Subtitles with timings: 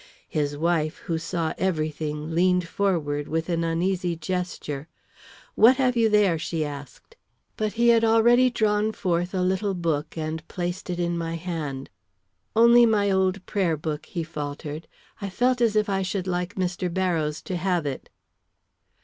[0.29, 4.87] His wife, who saw every thing, leaned forward with an uneasy gesture.
[5.53, 7.15] "What have you there?" she asked.
[7.55, 11.91] But he had already drawn forth a little book and placed it in my hand.
[12.55, 14.87] "Only my old prayer book," he faltered.
[15.21, 16.91] "I felt as if I should like Mr.
[16.91, 18.09] Barrows to have it."